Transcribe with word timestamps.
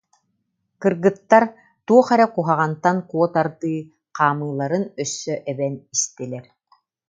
Кыргыттар, 0.81 1.43
туох 1.85 2.07
эрэ 2.13 2.25
куһаҕантан 2.35 2.97
куотардыы, 3.09 3.79
хаамыыларын 4.17 4.85
өссө 5.03 5.33
эбэн 5.51 5.73
истилэр 5.95 6.45